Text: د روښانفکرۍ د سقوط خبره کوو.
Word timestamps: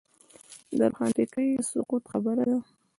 د 0.77 0.79
روښانفکرۍ 0.91 1.47
د 1.57 1.59
سقوط 1.71 2.03
خبره 2.11 2.43
کوو. 2.51 2.59